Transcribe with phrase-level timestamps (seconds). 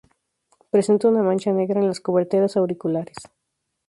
[0.71, 3.17] Presenta una mancha negra en las coberteras auriculares.